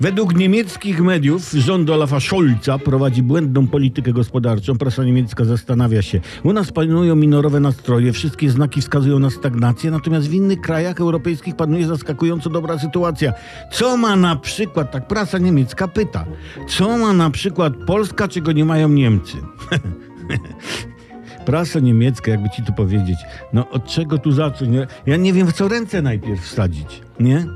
Według 0.00 0.36
niemieckich 0.36 1.00
mediów 1.00 1.50
rząd 1.52 1.90
Olafa 1.90 2.20
Scholza 2.20 2.78
prowadzi 2.78 3.22
błędną 3.22 3.66
politykę 3.66 4.12
gospodarczą. 4.12 4.78
Prasa 4.78 5.04
niemiecka 5.04 5.44
zastanawia 5.44 6.02
się. 6.02 6.20
U 6.42 6.52
nas 6.52 6.72
panują 6.72 7.16
minorowe 7.16 7.60
nastroje, 7.60 8.12
wszystkie 8.12 8.50
znaki 8.50 8.80
wskazują 8.80 9.18
na 9.18 9.30
stagnację, 9.30 9.90
natomiast 9.90 10.28
w 10.28 10.34
innych 10.34 10.60
krajach 10.60 11.00
europejskich 11.00 11.56
panuje 11.56 11.86
zaskakująco 11.86 12.50
dobra 12.50 12.78
sytuacja. 12.78 13.32
Co 13.72 13.96
ma 13.96 14.16
na 14.16 14.36
przykład, 14.36 14.92
tak 14.92 15.08
prasa 15.08 15.38
niemiecka 15.38 15.88
pyta, 15.88 16.24
co 16.68 16.98
ma 16.98 17.12
na 17.12 17.30
przykład 17.30 17.72
Polska, 17.86 18.28
czego 18.28 18.52
nie 18.52 18.64
mają 18.64 18.88
Niemcy? 18.88 19.36
Prasa 21.46 21.80
niemiecka, 21.80 22.30
jakby 22.30 22.50
ci 22.50 22.62
tu 22.62 22.72
powiedzieć, 22.72 23.18
no 23.52 23.70
od 23.70 23.86
czego 23.86 24.18
tu 24.18 24.32
zacząć? 24.32 24.70
No, 24.72 24.80
Ja 25.06 25.16
nie 25.16 25.32
wiem, 25.32 25.46
w 25.46 25.52
co 25.52 25.68
ręce 25.68 26.02
najpierw 26.02 26.40
wsadzić, 26.40 27.02
nie? 27.20 27.46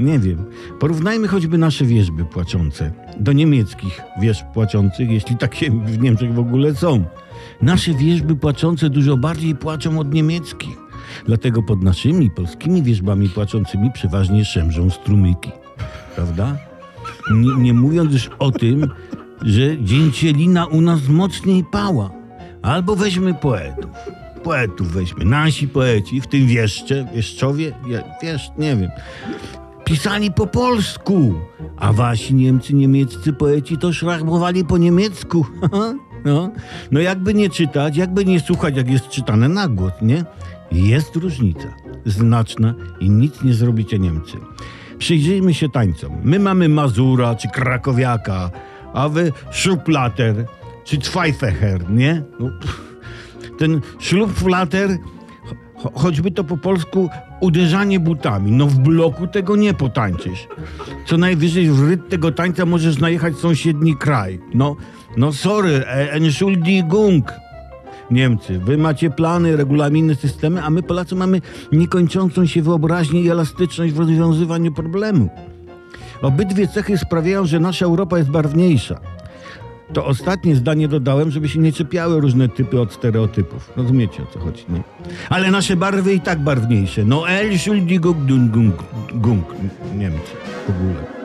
Nie 0.00 0.18
wiem. 0.18 0.44
Porównajmy 0.80 1.28
choćby 1.28 1.58
nasze 1.58 1.84
wierzby 1.84 2.24
płaczące 2.24 2.92
do 3.20 3.32
niemieckich 3.32 4.00
wierzb 4.20 4.44
płaczących, 4.54 5.10
jeśli 5.10 5.36
takie 5.36 5.70
w 5.70 5.98
Niemczech 5.98 6.34
w 6.34 6.38
ogóle 6.38 6.74
są. 6.74 7.04
Nasze 7.62 7.94
wierzby 7.94 8.36
płaczące 8.36 8.90
dużo 8.90 9.16
bardziej 9.16 9.54
płaczą 9.54 9.98
od 9.98 10.14
niemieckich. 10.14 10.76
Dlatego 11.26 11.62
pod 11.62 11.82
naszymi 11.82 12.30
polskimi 12.30 12.82
wierzbami 12.82 13.28
płaczącymi 13.28 13.90
przeważnie 13.92 14.44
szemrzą 14.44 14.90
strumyki. 14.90 15.50
Prawda? 16.16 16.56
Nie, 17.34 17.62
nie 17.62 17.74
mówiąc 17.74 18.12
już 18.12 18.30
o 18.38 18.50
tym, 18.50 18.88
że 19.42 19.84
dzięcielina 19.84 20.66
u 20.66 20.80
nas 20.80 21.08
mocniej 21.08 21.64
pała. 21.72 22.10
Albo 22.62 22.96
weźmy 22.96 23.34
poetów. 23.34 23.90
Poetów 24.42 24.92
weźmy. 24.92 25.24
Nasi 25.24 25.68
poeci, 25.68 26.20
w 26.20 26.26
tym 26.26 26.46
wieszcze, 26.46 27.06
wieszczowie, 27.14 27.72
wie- 27.88 28.04
wiesz, 28.22 28.50
nie 28.58 28.76
wiem. 28.76 28.90
Pisali 29.90 30.30
po 30.30 30.46
polsku, 30.46 31.34
a 31.76 31.92
wasi 31.92 32.34
Niemcy, 32.34 32.74
niemieccy 32.74 33.32
poeci 33.32 33.78
to 33.78 33.92
szrachbowali 33.92 34.64
po 34.64 34.78
niemiecku. 34.78 35.46
No, 36.24 36.50
no 36.90 37.00
jakby 37.00 37.34
nie 37.34 37.50
czytać, 37.50 37.96
jakby 37.96 38.24
nie 38.24 38.40
słuchać, 38.40 38.76
jak 38.76 38.90
jest 38.90 39.08
czytane 39.08 39.48
na 39.48 39.68
głos, 39.68 39.92
nie? 40.02 40.24
Jest 40.72 41.16
różnica, 41.16 41.68
znaczna 42.06 42.74
i 43.00 43.10
nic 43.10 43.42
nie 43.42 43.54
zrobicie 43.54 43.98
Niemcy. 43.98 44.36
Przyjrzyjmy 44.98 45.54
się 45.54 45.68
tańcom. 45.68 46.12
My 46.24 46.38
mamy 46.38 46.68
Mazura 46.68 47.34
czy 47.34 47.48
Krakowiaka, 47.48 48.50
a 48.94 49.08
wy 49.08 49.32
Schublater 49.52 50.46
czy 50.84 50.96
Zweifecher, 50.96 51.90
nie? 51.90 52.22
No, 52.40 52.50
ten 53.58 53.80
Schlupflater, 54.00 54.90
cho- 55.82 55.92
choćby 55.94 56.30
to 56.30 56.44
po 56.44 56.56
polsku 56.56 57.08
uderzanie 57.40 58.00
butami. 58.00 58.52
No 58.52 58.66
w 58.66 58.78
bloku 58.78 59.26
tego 59.26 59.56
nie 59.56 59.74
potańczysz. 59.74 60.48
Co 61.06 61.16
najwyżej 61.16 61.70
w 61.70 61.88
rytm 61.88 62.08
tego 62.08 62.32
tańca 62.32 62.66
możesz 62.66 62.98
najechać 62.98 63.36
sąsiedni 63.36 63.96
kraj. 63.96 64.40
No, 64.54 64.76
no 65.16 65.32
sorry, 65.32 65.86
e, 65.86 66.12
Entschuldigung. 66.12 67.32
Niemcy, 68.10 68.58
wy 68.58 68.78
macie 68.78 69.10
plany, 69.10 69.56
regulaminy, 69.56 70.14
systemy, 70.14 70.62
a 70.62 70.70
my 70.70 70.82
Polacy 70.82 71.14
mamy 71.14 71.40
niekończącą 71.72 72.46
się 72.46 72.62
wyobraźnię 72.62 73.20
i 73.20 73.28
elastyczność 73.28 73.92
w 73.92 73.98
rozwiązywaniu 73.98 74.72
problemu. 74.72 75.28
Obydwie 76.22 76.68
cechy 76.68 76.98
sprawiają, 76.98 77.46
że 77.46 77.60
nasza 77.60 77.84
Europa 77.86 78.18
jest 78.18 78.30
barwniejsza. 78.30 79.00
To 79.92 80.06
ostatnie 80.06 80.56
zdanie 80.56 80.88
dodałem, 80.88 81.30
żeby 81.30 81.48
się 81.48 81.58
nie 81.58 81.72
czepiały 81.72 82.20
różne 82.20 82.48
typy 82.48 82.80
od 82.80 82.92
stereotypów. 82.92 83.72
Rozumiecie 83.76 84.22
o 84.22 84.26
co 84.26 84.38
chodzi, 84.38 84.64
nie? 84.68 84.82
Ale 85.28 85.50
nasze 85.50 85.76
barwy 85.76 86.14
i 86.14 86.20
tak 86.20 86.38
barwniejsze. 86.38 87.04
No 87.04 87.28
Entschuldigung, 87.28 88.16
Niemcy 89.98 90.32
w 90.66 90.70
ogóle. 90.70 91.19